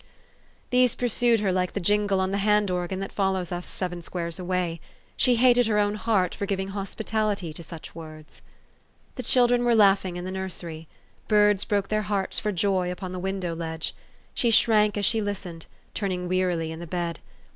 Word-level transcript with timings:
These 0.71 0.95
pursued 0.95 1.41
her 1.41 1.51
like 1.51 1.73
the 1.73 1.79
jingle 1.79 2.19
on 2.19 2.31
the 2.31 2.39
hand 2.39 2.71
organ 2.71 2.99
that 3.01 3.11
follows 3.11 3.51
us 3.51 3.67
seven 3.67 4.01
squares 4.01 4.39
away. 4.39 4.81
She 5.15 5.35
hated 5.35 5.67
her 5.67 5.77
own 5.77 5.93
heart 5.93 6.33
for 6.33 6.47
giving 6.47 6.69
hospitality 6.69 7.53
to 7.53 7.61
such 7.61 7.93
words. 7.93 8.41
The 9.13 9.21
children 9.21 9.63
were 9.63 9.75
laughing 9.75 10.15
in 10.17 10.25
the 10.25 10.31
nursery. 10.31 10.87
Birds 11.27 11.65
broke 11.65 11.89
their 11.89 12.01
hearts 12.01 12.39
for 12.39 12.51
joy 12.51 12.91
upon 12.91 13.11
the 13.11 13.19
window 13.19 13.53
ledge. 13.55 13.93
She 14.33 14.49
shrank 14.49 14.97
as 14.97 15.05
she 15.05 15.21
listened, 15.21 15.67
turning 15.93 16.27
wearily 16.27 16.71
in 16.71 16.83
bed. 16.85 17.19